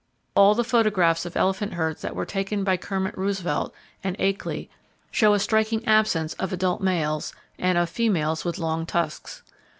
[0.33, 3.71] All the photographs of elephant herds that were taken by Kermit Roosevelt
[4.03, 4.67] and Akeley
[5.11, 9.43] show a striking absence of adult males and of females with long tusks.